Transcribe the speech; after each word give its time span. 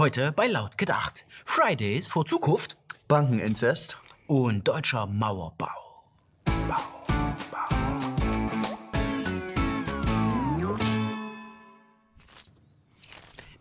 Heute 0.00 0.32
bei 0.32 0.46
Laut 0.46 0.78
gedacht. 0.78 1.26
Fridays 1.44 2.06
vor 2.06 2.24
Zukunft 2.24 2.78
Bankeninzest. 3.06 3.98
und 4.28 4.66
deutscher 4.66 5.04
Mauerbau. 5.06 5.68
Bau, 6.46 6.74
Bau. 7.50 7.98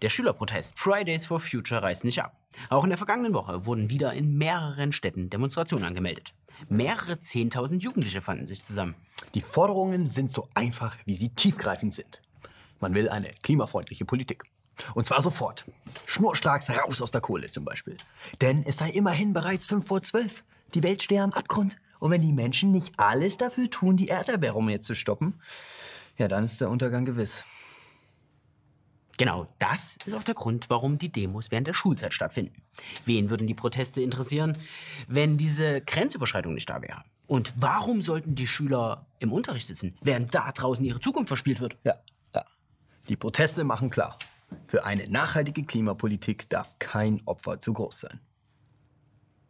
Der 0.01 0.07
Schülerprotest 0.07 0.79
Fridays 0.79 1.25
for 1.25 1.41
Future 1.41 1.83
reißt 1.83 2.05
nicht 2.05 2.23
ab. 2.23 2.39
Auch 2.69 2.85
in 2.85 2.89
der 2.89 2.97
vergangenen 2.97 3.33
Woche 3.33 3.65
wurden 3.65 3.89
wieder 3.89 4.13
in 4.13 4.37
mehreren 4.37 4.93
Städten 4.93 5.29
Demonstrationen 5.29 5.83
angemeldet. 5.83 6.33
Mehrere 6.69 7.19
Zehntausend 7.19 7.83
Jugendliche 7.83 8.21
fanden 8.21 8.47
sich 8.47 8.63
zusammen. 8.63 8.95
Die 9.33 9.41
Forderungen 9.41 10.07
sind 10.07 10.31
so 10.31 10.47
einfach, 10.53 10.95
wie 11.03 11.15
sie 11.15 11.35
tiefgreifend 11.35 11.93
sind. 11.93 12.21
Man 12.79 12.95
will 12.95 13.09
eine 13.09 13.29
klimafreundliche 13.43 14.05
Politik. 14.05 14.45
Und 14.95 15.07
zwar 15.07 15.21
sofort. 15.21 15.65
Schnurstracks 16.05 16.69
raus 16.69 17.01
aus 17.01 17.11
der 17.11 17.21
Kohle 17.21 17.51
zum 17.51 17.65
Beispiel. 17.65 17.97
Denn 18.41 18.63
es 18.63 18.77
sei 18.77 18.89
immerhin 18.89 19.33
bereits 19.33 19.65
fünf 19.65 19.87
vor 19.87 20.03
zwölf. 20.03 20.43
Die 20.73 20.83
Welt 20.83 21.03
stehe 21.03 21.21
am 21.21 21.33
Abgrund. 21.33 21.77
Und 21.99 22.11
wenn 22.11 22.21
die 22.21 22.33
Menschen 22.33 22.71
nicht 22.71 22.93
alles 22.97 23.37
dafür 23.37 23.69
tun, 23.69 23.97
die 23.97 24.09
Erderwärmung 24.09 24.69
jetzt 24.69 24.87
zu 24.87 24.95
stoppen, 24.95 25.41
ja, 26.17 26.27
dann 26.27 26.43
ist 26.43 26.61
der 26.61 26.69
Untergang 26.69 27.05
gewiss. 27.05 27.43
Genau 29.17 29.53
das 29.59 29.97
ist 30.05 30.13
auch 30.13 30.23
der 30.23 30.33
Grund, 30.33 30.69
warum 30.69 30.97
die 30.97 31.11
Demos 31.11 31.51
während 31.51 31.67
der 31.67 31.73
Schulzeit 31.73 32.13
stattfinden. 32.13 32.61
Wen 33.03 33.29
würden 33.29 33.47
die 33.47 33.53
Proteste 33.53 34.01
interessieren, 34.01 34.57
wenn 35.09 35.37
diese 35.37 35.81
Grenzüberschreitung 35.81 36.53
nicht 36.53 36.69
da 36.69 36.81
wäre? 36.81 37.03
Und 37.27 37.53
warum 37.57 38.01
sollten 38.01 38.35
die 38.35 38.47
Schüler 38.47 39.05
im 39.19 39.33
Unterricht 39.33 39.67
sitzen, 39.67 39.97
während 40.01 40.33
da 40.33 40.53
draußen 40.53 40.85
ihre 40.85 41.01
Zukunft 41.01 41.27
verspielt 41.27 41.59
wird? 41.59 41.77
Ja, 41.83 41.95
ja. 42.33 42.45
Die 43.09 43.17
Proteste 43.17 43.65
machen 43.65 43.89
klar. 43.89 44.17
Für 44.67 44.85
eine 44.85 45.09
nachhaltige 45.09 45.63
Klimapolitik 45.63 46.49
darf 46.49 46.69
kein 46.79 47.21
Opfer 47.25 47.59
zu 47.59 47.73
groß 47.73 48.01
sein. 48.01 48.19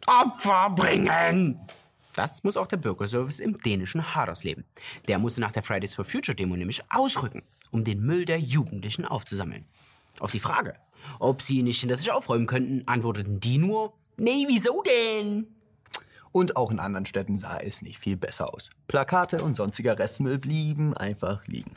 Opfer 0.08 0.70
bringen! 0.72 1.60
Das 2.14 2.44
muss 2.44 2.58
auch 2.58 2.68
der 2.68 2.78
Bürgerservice 2.78 3.40
im 3.40 3.58
dänischen 3.60 4.16
Hadersleben. 4.16 4.66
Der 5.08 5.20
musste 5.20 5.42
nach 5.42 5.52
der 5.52 5.64
Fridays 5.64 5.96
for 5.96 6.06
Future 6.06 6.36
Demo 6.36 6.56
nämlich 6.56 6.82
ausrücken, 6.90 7.44
um 7.72 7.84
den 7.84 8.02
Müll 8.02 8.26
der 8.26 8.40
Jugendlichen 8.40 9.06
aufzusammeln. 9.06 9.66
Auf 10.20 10.32
die 10.32 10.40
Frage, 10.40 10.76
ob 11.20 11.42
sie 11.42 11.64
nicht 11.64 11.80
hinter 11.80 11.98
sich 11.98 12.12
aufräumen 12.12 12.48
könnten, 12.48 12.88
antworteten 12.88 13.40
die 13.40 13.58
nur, 13.58 13.94
nee, 14.18 14.46
wieso 14.48 14.82
denn? 14.82 15.48
Und 16.32 16.58
auch 16.58 16.72
in 16.72 16.80
anderen 16.80 17.06
Städten 17.06 17.38
sah 17.38 17.58
es 17.58 17.82
nicht 17.82 18.00
viel 18.00 18.18
besser 18.18 18.54
aus. 18.54 18.70
Plakate 18.88 19.44
und 19.44 19.56
sonstiger 19.56 19.98
Restmüll 19.98 20.38
blieben 20.38 20.96
einfach 20.96 21.48
liegen. 21.48 21.72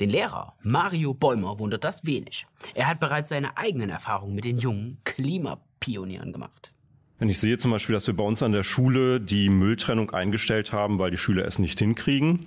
Den 0.00 0.10
Lehrer 0.10 0.54
Mario 0.62 1.14
Bäumer 1.14 1.58
wundert 1.58 1.84
das 1.84 2.04
wenig. 2.04 2.46
Er 2.74 2.88
hat 2.88 3.00
bereits 3.00 3.28
seine 3.28 3.56
eigenen 3.56 3.90
Erfahrungen 3.90 4.34
mit 4.34 4.44
den 4.44 4.58
jungen 4.58 4.98
Klimapionieren 5.04 6.32
gemacht. 6.32 6.72
Wenn 7.20 7.28
ich 7.28 7.38
sehe 7.38 7.58
zum 7.58 7.70
Beispiel, 7.70 7.92
dass 7.92 8.06
wir 8.06 8.16
bei 8.16 8.24
uns 8.24 8.42
an 8.42 8.52
der 8.52 8.62
Schule 8.62 9.20
die 9.20 9.50
Mülltrennung 9.50 10.08
eingestellt 10.10 10.72
haben, 10.72 10.98
weil 10.98 11.10
die 11.10 11.18
Schüler 11.18 11.44
es 11.44 11.58
nicht 11.58 11.78
hinkriegen, 11.78 12.46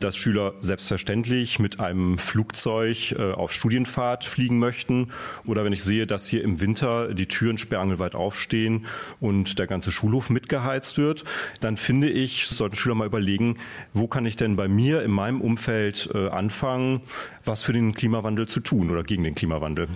dass 0.00 0.16
Schüler 0.16 0.54
selbstverständlich 0.60 1.58
mit 1.58 1.78
einem 1.78 2.16
Flugzeug 2.16 3.12
äh, 3.18 3.32
auf 3.32 3.52
Studienfahrt 3.52 4.24
fliegen 4.24 4.58
möchten, 4.58 5.08
oder 5.44 5.62
wenn 5.62 5.74
ich 5.74 5.84
sehe, 5.84 6.06
dass 6.06 6.26
hier 6.26 6.42
im 6.42 6.62
Winter 6.62 7.12
die 7.12 7.26
Türen 7.26 7.58
sperrangelweit 7.58 8.14
aufstehen 8.14 8.86
und 9.20 9.58
der 9.58 9.66
ganze 9.66 9.92
Schulhof 9.92 10.30
mitgeheizt 10.30 10.96
wird, 10.96 11.24
dann 11.60 11.76
finde 11.76 12.08
ich, 12.08 12.46
sollten 12.46 12.76
Schüler 12.76 12.94
mal 12.94 13.06
überlegen, 13.06 13.58
wo 13.92 14.08
kann 14.08 14.24
ich 14.24 14.36
denn 14.36 14.56
bei 14.56 14.68
mir 14.68 15.02
in 15.02 15.10
meinem 15.10 15.42
Umfeld 15.42 16.08
äh, 16.14 16.28
anfangen, 16.28 17.02
was 17.44 17.62
für 17.62 17.74
den 17.74 17.92
Klimawandel 17.92 18.48
zu 18.48 18.60
tun 18.60 18.90
oder 18.90 19.02
gegen 19.02 19.22
den 19.22 19.34
Klimawandel. 19.34 19.88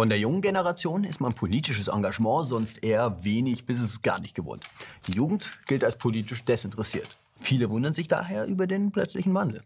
Von 0.00 0.08
der 0.08 0.18
jungen 0.18 0.40
Generation 0.40 1.04
ist 1.04 1.20
man 1.20 1.34
politisches 1.34 1.88
Engagement 1.88 2.46
sonst 2.46 2.82
eher 2.82 3.22
wenig 3.22 3.66
bis 3.66 3.82
es 3.82 4.00
gar 4.00 4.18
nicht 4.18 4.34
gewohnt. 4.34 4.64
Die 5.06 5.12
Jugend 5.12 5.50
gilt 5.66 5.84
als 5.84 5.98
politisch 5.98 6.42
desinteressiert. 6.42 7.18
Viele 7.38 7.68
wundern 7.68 7.92
sich 7.92 8.08
daher 8.08 8.46
über 8.46 8.66
den 8.66 8.92
plötzlichen 8.92 9.34
Wandel. 9.34 9.60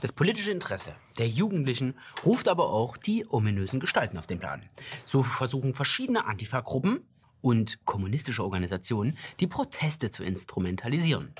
Das 0.00 0.12
politische 0.12 0.52
Interesse 0.52 0.94
der 1.18 1.26
Jugendlichen 1.26 1.94
ruft 2.24 2.46
aber 2.46 2.70
auch 2.70 2.96
die 2.96 3.26
ominösen 3.28 3.80
Gestalten 3.80 4.18
auf 4.18 4.28
den 4.28 4.38
Plan. 4.38 4.62
So 5.04 5.24
versuchen 5.24 5.74
verschiedene 5.74 6.26
Antifa-Gruppen 6.26 7.00
und 7.40 7.84
kommunistische 7.84 8.44
Organisationen, 8.44 9.18
die 9.40 9.48
Proteste 9.48 10.12
zu 10.12 10.22
instrumentalisieren. 10.22 11.34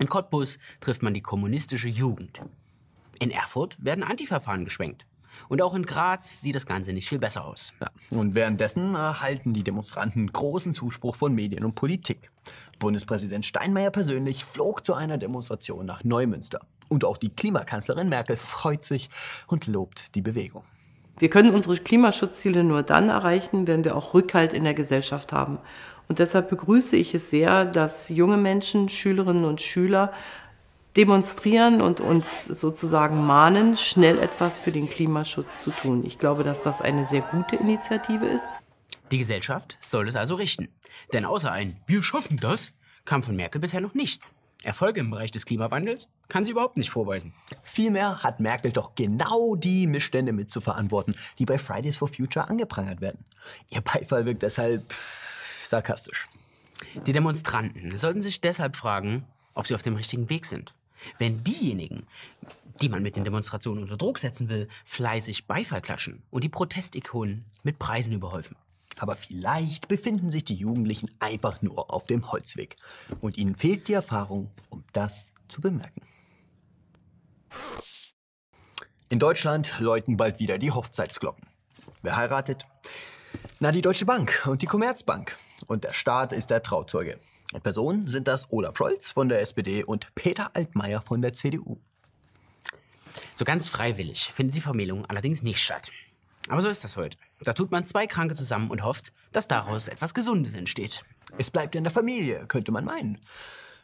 In 0.00 0.08
Cottbus 0.08 0.58
trifft 0.80 1.04
man 1.04 1.14
die 1.14 1.22
kommunistische 1.22 1.88
Jugend. 1.88 2.42
In 3.20 3.30
Erfurt 3.30 3.76
werden 3.78 4.02
Antifa-Fahnen 4.02 4.64
geschwenkt. 4.64 5.06
Und 5.48 5.62
auch 5.62 5.74
in 5.74 5.84
Graz 5.84 6.40
sieht 6.40 6.54
das 6.54 6.66
Ganze 6.66 6.92
nicht 6.92 7.08
viel 7.08 7.18
besser 7.18 7.44
aus. 7.44 7.72
Ja. 7.80 7.90
Und 8.18 8.34
währenddessen 8.34 8.94
erhalten 8.94 9.52
die 9.52 9.64
Demonstranten 9.64 10.30
großen 10.30 10.74
Zuspruch 10.74 11.16
von 11.16 11.34
Medien 11.34 11.64
und 11.64 11.74
Politik. 11.74 12.30
Bundespräsident 12.78 13.46
Steinmeier 13.46 13.90
persönlich 13.90 14.44
flog 14.44 14.84
zu 14.84 14.94
einer 14.94 15.18
Demonstration 15.18 15.86
nach 15.86 16.04
Neumünster. 16.04 16.60
Und 16.88 17.04
auch 17.04 17.16
die 17.16 17.30
Klimakanzlerin 17.30 18.08
Merkel 18.08 18.36
freut 18.36 18.84
sich 18.84 19.10
und 19.46 19.66
lobt 19.66 20.14
die 20.14 20.22
Bewegung. 20.22 20.62
Wir 21.18 21.30
können 21.30 21.54
unsere 21.54 21.76
Klimaschutzziele 21.76 22.62
nur 22.62 22.82
dann 22.82 23.08
erreichen, 23.08 23.66
wenn 23.66 23.84
wir 23.84 23.96
auch 23.96 24.12
Rückhalt 24.12 24.52
in 24.52 24.64
der 24.64 24.74
Gesellschaft 24.74 25.32
haben. 25.32 25.58
Und 26.08 26.18
deshalb 26.18 26.50
begrüße 26.50 26.94
ich 26.96 27.14
es 27.14 27.30
sehr, 27.30 27.64
dass 27.64 28.10
junge 28.10 28.36
Menschen, 28.36 28.88
Schülerinnen 28.88 29.44
und 29.44 29.60
Schüler 29.60 30.12
demonstrieren 30.96 31.80
und 31.80 32.00
uns 32.00 32.46
sozusagen 32.46 33.24
mahnen, 33.26 33.76
schnell 33.76 34.18
etwas 34.18 34.58
für 34.58 34.72
den 34.72 34.88
Klimaschutz 34.88 35.62
zu 35.62 35.70
tun. 35.70 36.04
Ich 36.04 36.18
glaube, 36.18 36.44
dass 36.44 36.62
das 36.62 36.80
eine 36.80 37.04
sehr 37.04 37.22
gute 37.22 37.56
Initiative 37.56 38.26
ist. 38.26 38.48
Die 39.10 39.18
Gesellschaft 39.18 39.76
soll 39.80 40.08
es 40.08 40.16
also 40.16 40.34
richten. 40.34 40.68
Denn 41.12 41.24
außer 41.24 41.52
ein 41.52 41.80
Wir 41.86 42.02
schaffen 42.02 42.38
das 42.38 42.72
kam 43.06 43.22
von 43.22 43.36
Merkel 43.36 43.60
bisher 43.60 43.80
noch 43.80 43.94
nichts. 43.94 44.34
Erfolge 44.62 45.00
im 45.00 45.10
Bereich 45.10 45.30
des 45.30 45.46
Klimawandels 45.46 46.08
kann 46.28 46.44
sie 46.44 46.50
überhaupt 46.50 46.76
nicht 46.76 46.90
vorweisen. 46.90 47.34
Vielmehr 47.62 48.22
hat 48.22 48.40
Merkel 48.40 48.72
doch 48.72 48.94
genau 48.96 49.54
die 49.54 49.86
Missstände 49.86 50.32
mit 50.32 50.50
zu 50.50 50.60
verantworten, 50.60 51.14
die 51.38 51.44
bei 51.44 51.56
Fridays 51.56 51.96
for 51.96 52.08
Future 52.08 52.48
angeprangert 52.48 53.00
werden. 53.00 53.24
Ihr 53.68 53.80
Beifall 53.80 54.26
wirkt 54.26 54.42
deshalb 54.42 54.92
sarkastisch. 55.68 56.28
Die 57.06 57.12
Demonstranten 57.12 57.96
sollten 57.96 58.22
sich 58.22 58.40
deshalb 58.40 58.76
fragen, 58.76 59.24
ob 59.54 59.66
sie 59.66 59.74
auf 59.74 59.82
dem 59.82 59.96
richtigen 59.96 60.28
Weg 60.28 60.46
sind. 60.46 60.74
Wenn 61.18 61.44
diejenigen, 61.44 62.06
die 62.80 62.88
man 62.88 63.02
mit 63.02 63.16
den 63.16 63.24
Demonstrationen 63.24 63.82
unter 63.82 63.96
Druck 63.96 64.18
setzen 64.18 64.48
will, 64.48 64.68
fleißig 64.84 65.46
Beifall 65.46 65.80
klatschen 65.80 66.22
und 66.30 66.44
die 66.44 66.48
Protestikonen 66.48 67.44
mit 67.62 67.78
Preisen 67.78 68.12
überhäufen. 68.12 68.56
Aber 68.98 69.14
vielleicht 69.14 69.88
befinden 69.88 70.30
sich 70.30 70.44
die 70.44 70.54
Jugendlichen 70.54 71.10
einfach 71.18 71.60
nur 71.62 71.92
auf 71.92 72.06
dem 72.06 72.32
Holzweg. 72.32 72.76
Und 73.20 73.36
ihnen 73.36 73.54
fehlt 73.54 73.88
die 73.88 73.92
Erfahrung, 73.92 74.50
um 74.70 74.84
das 74.92 75.32
zu 75.48 75.60
bemerken. 75.60 76.00
In 79.08 79.18
Deutschland 79.18 79.78
läuten 79.78 80.16
bald 80.16 80.38
wieder 80.38 80.58
die 80.58 80.72
Hochzeitsglocken. 80.72 81.46
Wer 82.02 82.16
heiratet? 82.16 82.66
Na, 83.60 83.70
die 83.70 83.82
Deutsche 83.82 84.06
Bank 84.06 84.46
und 84.46 84.62
die 84.62 84.66
Commerzbank. 84.66 85.36
Und 85.66 85.84
der 85.84 85.92
Staat 85.92 86.32
ist 86.32 86.50
der 86.50 86.62
Trauzeuge. 86.62 87.20
In 87.52 87.60
Person 87.60 88.08
sind 88.08 88.26
das 88.26 88.50
Olaf 88.50 88.76
Scholz 88.76 89.12
von 89.12 89.28
der 89.28 89.40
SPD 89.40 89.84
und 89.84 90.14
Peter 90.14 90.50
Altmaier 90.54 91.00
von 91.00 91.22
der 91.22 91.32
CDU. 91.32 91.78
So 93.34 93.44
ganz 93.44 93.68
freiwillig 93.68 94.32
findet 94.34 94.56
die 94.56 94.60
Vermählung 94.60 95.06
allerdings 95.06 95.42
nicht 95.42 95.62
statt. 95.62 95.90
Aber 96.48 96.62
so 96.62 96.68
ist 96.68 96.84
das 96.84 96.96
heute. 96.96 97.18
Da 97.40 97.52
tut 97.52 97.70
man 97.70 97.84
zwei 97.84 98.06
Kranke 98.06 98.34
zusammen 98.34 98.70
und 98.70 98.82
hofft, 98.82 99.12
dass 99.32 99.48
daraus 99.48 99.88
etwas 99.88 100.14
Gesundes 100.14 100.54
entsteht. 100.54 101.04
Es 101.38 101.50
bleibt 101.50 101.74
in 101.74 101.84
der 101.84 101.92
Familie, 101.92 102.46
könnte 102.46 102.72
man 102.72 102.84
meinen. 102.84 103.18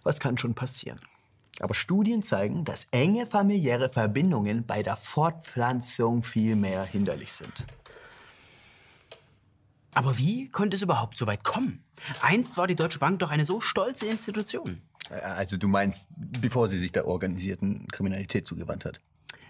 Was 0.03 0.21
kann 0.21 0.39
schon 0.39 0.55
passieren? 0.55 1.01
Aber 1.61 1.75
Studien 1.75 2.23
zeigen, 2.23 2.65
dass 2.65 2.89
enge 2.91 3.27
familiäre 3.27 3.89
Verbindungen 3.89 4.65
bei 4.65 4.83
der 4.83 4.97
Fortpflanzung 4.97 6.23
viel 6.23 6.57
mehr 6.57 6.85
hinderlich 6.85 7.33
sind. 7.33 7.67
Aber 9.95 10.19
wie 10.19 10.49
konnte 10.49 10.77
es 10.77 10.83
überhaupt 10.83 11.19
so 11.19 11.27
weit 11.27 11.45
kommen? 11.45 11.85
Einst 12.23 12.57
war 12.57 12.67
die 12.67 12.75
Deutsche 12.75 12.99
Bank 12.99 13.19
doch 13.19 13.31
eine 13.31 13.45
so 13.45 13.61
stolze 13.61 14.07
Institution. 14.07 14.83
Also 15.11 15.57
du 15.57 15.69
meinst, 15.69 16.09
bevor 16.17 16.69
sie 16.69 16.79
sich 16.79 16.93
der 16.93 17.07
organisierten 17.07 17.87
Kriminalität 17.89 18.47
zugewandt 18.47 18.85
hat? 18.85 19.01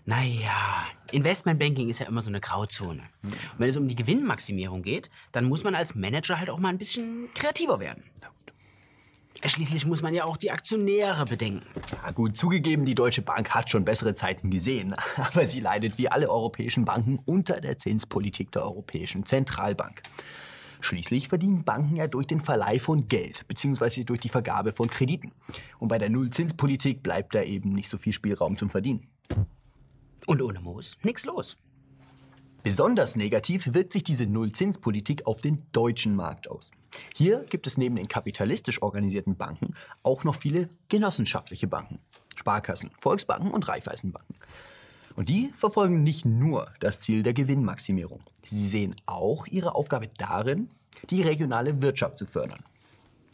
Naja, 0.05 0.87
Investmentbanking 1.13 1.89
ist 1.89 2.01
ja 2.01 2.07
immer 2.07 2.23
so 2.23 2.31
eine 2.31 2.41
Grauzone. 2.41 3.03
Und 3.23 3.37
wenn 3.59 3.69
es 3.69 3.77
um 3.77 3.87
die 3.87 3.95
Gewinnmaximierung 3.95 4.83
geht, 4.83 5.11
dann 5.31 5.45
muss 5.45 5.63
man 5.63 5.77
als 5.77 5.95
Manager 5.95 6.41
halt 6.41 6.51
auch 6.51 6.59
mal 6.59 6.71
ein 6.71 6.79
bisschen 6.79 7.29
kreativer 7.35 7.79
werden. 7.79 8.03
Schließlich 9.45 9.87
muss 9.87 10.03
man 10.03 10.15
ja 10.15 10.25
auch 10.25 10.37
die 10.37 10.53
Aktionäre 10.53 11.25
bedenken. 11.25 11.67
Ja, 12.05 12.13
gut, 12.13 12.37
zugegeben, 12.37 12.85
die 12.85 12.95
Deutsche 12.95 13.23
Bank 13.23 13.51
hat 13.51 13.71
schon 13.71 13.85
bessere 13.85 14.15
Zeiten 14.15 14.51
gesehen. 14.51 14.95
Aber 15.17 15.47
sie 15.47 15.61
leidet 15.61 15.99
wie 15.99 16.09
alle 16.09 16.31
europäischen 16.31 16.85
Banken 16.85 17.19
unter 17.25 17.61
der 17.61 17.77
Zinspolitik 17.77 18.53
der 18.53 18.63
Europäischen 18.63 19.25
Zentralbank. 19.25 20.03
Schließlich 20.81 21.29
verdienen 21.29 21.65
Banken 21.65 21.97
ja 21.97 22.07
durch 22.07 22.27
den 22.27 22.41
Verleih 22.41 22.79
von 22.79 23.09
Geld, 23.09 23.47
beziehungsweise 23.49 24.05
durch 24.05 24.21
die 24.21 24.29
Vergabe 24.29 24.73
von 24.73 24.89
Krediten. 24.89 25.33
Und 25.79 25.89
bei 25.89 25.99
der 25.99 26.11
Nullzinspolitik 26.11 27.03
bleibt 27.03 27.35
da 27.35 27.43
eben 27.43 27.73
nicht 27.73 27.89
so 27.89 27.99
viel 27.99 28.13
Spielraum 28.13 28.57
zum 28.57 28.71
Verdienen. 28.71 29.09
Und 30.27 30.41
ohne 30.41 30.61
Moos 30.61 30.97
nix 31.03 31.25
los. 31.25 31.57
Besonders 32.63 33.17
negativ 33.17 33.75
wirkt 33.75 33.93
sich 33.93 34.05
diese 34.05 34.27
Nullzinspolitik 34.27 35.27
auf 35.27 35.41
den 35.41 35.63
deutschen 35.73 36.15
Markt 36.15 36.49
aus. 36.49 36.71
Hier 37.15 37.45
gibt 37.45 37.67
es 37.67 37.79
neben 37.79 37.97
den 37.97 38.09
kapitalistisch 38.09 38.83
organisierten 38.83 39.37
Banken 39.37 39.75
auch 40.03 40.25
noch 40.25 40.35
viele 40.35 40.69
genossenschaftliche 40.89 41.67
Banken, 41.67 41.99
Sparkassen, 42.37 42.91
Volksbanken 43.01 43.51
und 43.51 43.69
Raiffeisenbanken. 43.69 44.37
Und 45.15 45.29
die 45.29 45.51
verfolgen 45.55 46.03
nicht 46.03 46.25
nur 46.25 46.73
das 46.81 47.01
Ziel 47.01 47.23
der 47.23 47.35
Gewinnmaximierung. 47.35 48.23
Sie 48.45 48.67
sehen 48.67 48.97
auch 49.07 49.47
ihre 49.47 49.75
Aufgabe 49.75 50.09
darin, 50.19 50.71
die 51.11 51.23
regionale 51.23 51.83
Wirtschaft 51.83 52.19
zu 52.19 52.27
fördern. 52.27 52.65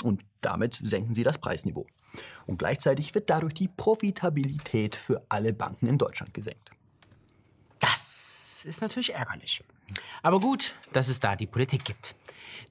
Und 0.02 0.22
damit 0.40 0.80
senken 0.82 1.14
sie 1.14 1.22
das 1.22 1.38
Preisniveau. 1.38 1.86
Und 2.46 2.58
gleichzeitig 2.58 3.14
wird 3.14 3.30
dadurch 3.30 3.54
die 3.54 3.68
Profitabilität 3.68 4.96
für 4.96 5.22
alle 5.28 5.52
Banken 5.52 5.86
in 5.86 5.98
Deutschland 5.98 6.34
gesenkt. 6.34 6.70
Das 7.78 8.64
ist 8.64 8.80
natürlich 8.80 9.14
ärgerlich. 9.14 9.62
Aber 10.22 10.40
gut, 10.40 10.74
dass 10.92 11.08
es 11.08 11.20
da 11.20 11.36
die 11.36 11.46
Politik 11.46 11.84
gibt, 11.84 12.14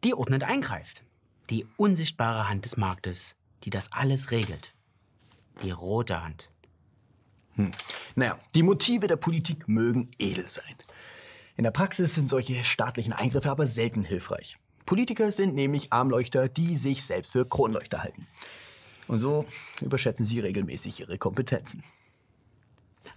die 0.04 0.14
ordnend 0.14 0.44
eingreift. 0.44 1.04
Die 1.50 1.66
unsichtbare 1.78 2.50
Hand 2.50 2.66
des 2.66 2.78
Marktes, 2.78 3.36
die 3.64 3.70
das 3.70 3.92
alles 3.92 4.32
regelt. 4.32 4.74
Die 5.62 5.72
rote 5.72 6.24
Hand. 6.24 6.50
Naja, 8.16 8.38
die 8.54 8.64
Motive 8.64 9.08
der 9.08 9.16
Politik 9.16 9.68
mögen 9.68 10.08
edel 10.20 10.48
sein. 10.48 10.76
In 11.56 11.64
der 11.64 11.72
Praxis 11.72 12.14
sind 12.14 12.30
solche 12.30 12.64
staatlichen 12.64 13.14
Eingriffe 13.14 13.50
aber 13.50 13.66
selten 13.66 14.04
hilfreich. 14.04 14.58
Politiker 14.86 15.32
sind 15.32 15.56
nämlich 15.56 15.92
Armleuchter, 15.92 16.50
die 16.50 16.76
sich 16.76 17.04
selbst 17.04 17.32
für 17.32 17.48
Kronleuchter 17.48 18.04
halten. 18.04 18.28
Und 19.08 19.20
so 19.20 19.46
überschätzen 19.82 20.26
sie 20.26 20.40
regelmäßig 20.40 21.00
ihre 21.00 21.18
Kompetenzen. 21.18 21.84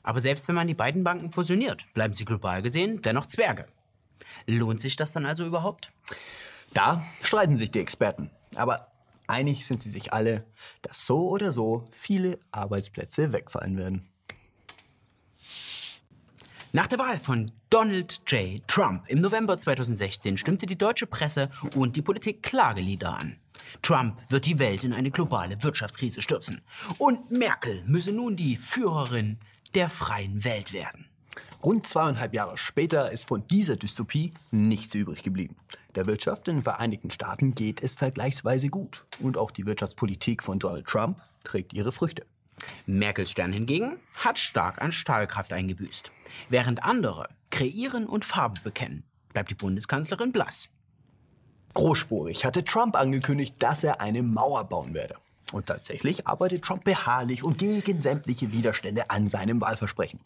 Aber 0.03 0.21
selbst 0.21 0.49
wenn 0.49 0.55
man 0.55 0.69
die 0.69 0.75
beiden 0.75 1.05
Banken 1.05 1.31
fusioniert, 1.31 1.87
bleiben 1.93 2.15
sie 2.15 2.25
global 2.25 2.63
gesehen 2.63 3.03
dennoch 3.03 3.27
Zwerge. 3.27 3.67
Lohnt 4.47 4.81
sich 4.81 4.97
das 4.97 5.13
dann 5.13 5.27
also 5.27 5.45
überhaupt? 5.45 5.93
Da 6.73 7.05
streiten 7.23 7.57
sich 7.57 7.71
die 7.71 7.81
Experten. 7.81 8.31
Aber 8.57 8.89
einig 9.27 9.67
sind 9.67 9.81
sie 9.81 9.91
sich 9.91 10.13
alle, 10.13 10.45
dass 10.83 11.07
so 11.07 11.29
oder 11.29 11.53
so 11.53 11.89
viele 11.93 12.39
Arbeitsplätze 12.53 13.33
wegfallen 13.33 13.77
werden. 13.77 14.09
Nach 16.73 16.87
der 16.87 17.01
Wahl 17.01 17.19
von 17.19 17.51
Donald 17.69 18.21
J. 18.29 18.67
Trump 18.69 19.09
im 19.09 19.21
November 19.21 19.59
2016 19.59 20.37
stimmte 20.37 20.67
die 20.67 20.79
deutsche 20.79 21.09
Presse 21.09 21.51
und 21.75 21.97
die 21.97 22.03
Politik 22.03 22.45
Klagelieder 22.45 23.17
an. 23.19 23.41
Trump 23.83 24.21
wird 24.29 24.47
die 24.47 24.61
Welt 24.61 24.85
in 24.85 24.93
eine 24.93 25.11
globale 25.11 25.61
Wirtschaftskrise 25.63 26.23
stürzen. 26.23 26.63
Und 26.99 27.33
Merkel 27.33 27.83
müsse 27.87 28.13
nun 28.13 28.37
die 28.37 28.57
Führerin 28.57 29.41
der 29.75 29.89
freien 29.89 30.45
Welt 30.45 30.73
werden. 30.73 31.10
Rund 31.63 31.87
zweieinhalb 31.87 32.35
Jahre 32.35 32.57
später 32.57 33.11
ist 33.11 33.29
von 33.29 33.47
dieser 33.47 33.77
Dystopie 33.77 34.33
nichts 34.51 34.95
übrig 34.95 35.23
geblieben. 35.23 35.57
Der 35.95 36.07
Wirtschaft 36.07 36.49
in 36.49 36.57
den 36.57 36.63
Vereinigten 36.63 37.11
Staaten 37.11 37.55
geht 37.55 37.83
es 37.83 37.97
vergleichsweise 37.97 38.69
gut. 38.69 39.05
Und 39.21 39.37
auch 39.37 39.51
die 39.51 39.67
Wirtschaftspolitik 39.67 40.43
von 40.43 40.59
Donald 40.59 40.87
Trump 40.87 41.21
trägt 41.45 41.73
ihre 41.73 41.93
Früchte. 41.93 42.25
Merkels 42.87 43.31
Stern 43.31 43.53
hingegen 43.53 43.99
hat 44.17 44.39
stark 44.39 44.81
an 44.81 44.93
Stahlkraft 44.93 45.53
eingebüßt. 45.53 46.11
Während 46.49 46.83
andere 46.83 47.29
kreieren 47.51 48.07
und 48.07 48.25
Farbe 48.25 48.61
bekennen, 48.63 49.05
bleibt 49.33 49.51
die 49.51 49.55
Bundeskanzlerin 49.55 50.33
blass. 50.33 50.69
Großspurig 51.75 52.45
hatte 52.45 52.65
Trump 52.65 52.97
angekündigt, 52.97 53.55
dass 53.59 53.85
er 53.85 54.01
eine 54.01 54.23
Mauer 54.23 54.65
bauen 54.65 54.95
werde. 54.95 55.17
Und 55.53 55.67
tatsächlich 55.67 56.27
arbeitet 56.27 56.63
Trump 56.63 56.85
beharrlich 56.85 57.43
und 57.43 57.59
gegen 57.59 58.03
sämtliche 58.03 58.53
Widerstände 58.53 59.11
an 59.11 59.29
seinem 59.29 59.61
Wahlversprechen. 59.61 60.21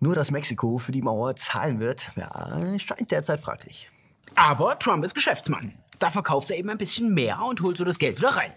Nur 0.00 0.14
dass 0.14 0.30
Mexiko 0.30 0.78
für 0.78 0.92
die 0.92 1.02
Mauer 1.02 1.36
zahlen 1.36 1.80
wird, 1.80 2.10
ja, 2.16 2.78
scheint 2.78 3.10
derzeit 3.10 3.40
fraglich. 3.40 3.90
Aber 4.34 4.78
Trump 4.78 5.04
ist 5.04 5.14
Geschäftsmann. 5.14 5.72
Da 5.98 6.10
verkauft 6.10 6.50
er 6.50 6.58
eben 6.58 6.68
ein 6.68 6.78
bisschen 6.78 7.14
mehr 7.14 7.42
und 7.42 7.62
holt 7.62 7.78
so 7.78 7.84
das 7.84 7.98
Geld 7.98 8.18
wieder 8.18 8.36
rein. 8.36 8.52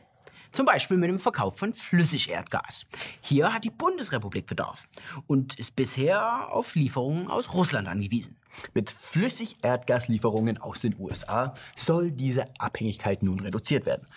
Zum 0.51 0.65
Beispiel 0.65 0.97
mit 0.97 1.09
dem 1.09 1.19
Verkauf 1.19 1.57
von 1.57 1.73
Flüssigerdgas. 1.73 2.87
Hier 3.21 3.53
hat 3.53 3.63
die 3.63 3.69
Bundesrepublik 3.69 4.47
Bedarf 4.47 4.87
und 5.27 5.57
ist 5.59 5.75
bisher 5.75 6.51
auf 6.51 6.73
Lieferungen 6.75 7.29
aus 7.29 7.53
Russland 7.53 7.87
angewiesen. 7.87 8.35
Mit 8.73 8.89
Flüssigerdgaslieferungen 8.89 10.57
aus 10.57 10.81
den 10.81 10.95
USA 10.99 11.53
soll 11.77 12.11
diese 12.11 12.45
Abhängigkeit 12.57 13.21
nun 13.21 13.39
reduziert 13.39 13.85
werden. 13.85 14.07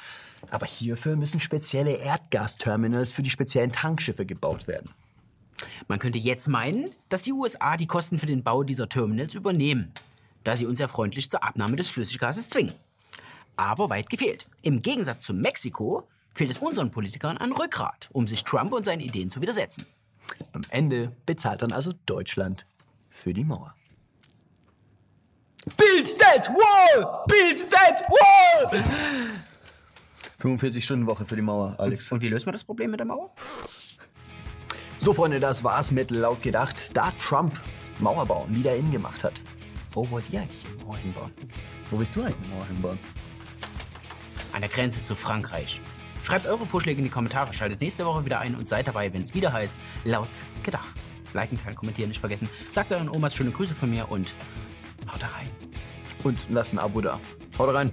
Aber 0.50 0.66
hierfür 0.66 1.16
müssen 1.16 1.38
spezielle 1.38 1.92
Erdgasterminals 1.92 3.12
für 3.12 3.22
die 3.22 3.30
speziellen 3.30 3.70
Tankschiffe 3.70 4.26
gebaut 4.26 4.66
werden. 4.66 4.90
Man 5.88 5.98
könnte 5.98 6.18
jetzt 6.18 6.48
meinen, 6.48 6.90
dass 7.08 7.22
die 7.22 7.32
USA 7.32 7.76
die 7.76 7.86
Kosten 7.86 8.18
für 8.18 8.26
den 8.26 8.42
Bau 8.42 8.62
dieser 8.62 8.88
Terminals 8.88 9.34
übernehmen, 9.34 9.92
da 10.44 10.56
sie 10.56 10.66
uns 10.66 10.78
ja 10.80 10.88
freundlich 10.88 11.30
zur 11.30 11.42
Abnahme 11.44 11.76
des 11.76 11.88
Flüssiggases 11.88 12.48
zwingen. 12.48 12.74
Aber 13.56 13.90
weit 13.90 14.10
gefehlt. 14.10 14.46
Im 14.62 14.82
Gegensatz 14.82 15.24
zu 15.24 15.34
Mexiko 15.34 16.08
fehlt 16.34 16.50
es 16.50 16.58
unseren 16.58 16.90
Politikern 16.90 17.36
an 17.36 17.52
Rückgrat, 17.52 18.08
um 18.12 18.26
sich 18.26 18.44
Trump 18.44 18.72
und 18.72 18.84
seinen 18.84 19.00
Ideen 19.00 19.30
zu 19.30 19.40
widersetzen. 19.40 19.86
Am 20.52 20.62
Ende 20.70 21.12
bezahlt 21.26 21.62
dann 21.62 21.72
also 21.72 21.92
Deutschland 22.06 22.66
für 23.10 23.32
die 23.32 23.44
Mauer. 23.44 23.74
Build 25.76 26.18
that 26.18 26.48
wall! 26.48 27.24
Build 27.28 27.70
that 27.70 28.02
wall! 28.08 28.82
45-Stunden-Woche 30.40 31.24
für 31.24 31.36
die 31.36 31.42
Mauer, 31.42 31.76
Alex. 31.78 32.10
Und 32.10 32.20
wie 32.20 32.28
löst 32.28 32.46
man 32.46 32.52
das 32.52 32.64
Problem 32.64 32.90
mit 32.90 32.98
der 32.98 33.06
Mauer? 33.06 33.32
So, 35.02 35.12
Freunde, 35.12 35.40
das 35.40 35.64
war's 35.64 35.90
mit 35.90 36.12
laut 36.12 36.42
gedacht, 36.42 36.96
da 36.96 37.10
Trump 37.18 37.60
Mauerbauen 37.98 38.54
wieder 38.54 38.76
in 38.76 38.88
gemacht 38.88 39.24
hat. 39.24 39.32
Wo 39.90 40.08
wollt 40.08 40.24
ihr 40.30 40.42
eigentlich 40.42 40.64
eine 40.64 40.84
Mauer 40.84 40.96
hinbauen? 40.96 41.32
Wo 41.90 41.98
willst 41.98 42.14
du 42.14 42.22
eigentlich 42.22 42.36
eine 42.44 42.54
Mauer 42.54 42.66
hinbauen? 42.66 42.98
An 44.52 44.60
der 44.60 44.70
Grenze 44.70 45.04
zu 45.04 45.16
Frankreich. 45.16 45.80
Schreibt 46.22 46.46
eure 46.46 46.64
Vorschläge 46.64 46.98
in 46.98 47.04
die 47.04 47.10
Kommentare, 47.10 47.52
schaltet 47.52 47.80
nächste 47.80 48.06
Woche 48.06 48.24
wieder 48.24 48.38
ein 48.38 48.54
und 48.54 48.68
seid 48.68 48.86
dabei, 48.86 49.12
wenn 49.12 49.22
es 49.22 49.34
wieder 49.34 49.52
heißt, 49.52 49.74
laut 50.04 50.28
gedacht. 50.62 50.94
Liken, 51.32 51.58
teilen, 51.58 51.74
kommentieren 51.74 52.10
nicht 52.10 52.20
vergessen. 52.20 52.48
Sagt 52.70 52.92
euren 52.92 53.08
Omas 53.08 53.34
schöne 53.34 53.50
Grüße 53.50 53.74
von 53.74 53.90
mir 53.90 54.08
und 54.08 54.36
haut 55.12 55.24
rein. 55.24 55.50
Und 56.22 56.38
lasst 56.48 56.74
ein 56.74 56.78
Abo 56.78 57.00
da. 57.00 57.18
Haut 57.58 57.74
rein. 57.74 57.92